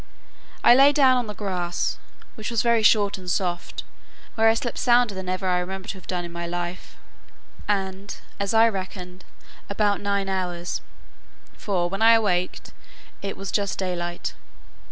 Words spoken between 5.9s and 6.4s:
to have done in